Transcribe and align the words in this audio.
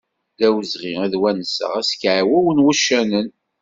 D 0.37 0.39
awezɣi 0.47 0.93
ad 1.03 1.13
wenseɣ 1.21 1.71
askiɛew 1.81 2.43
n 2.55 2.63
wucanen. 2.63 3.29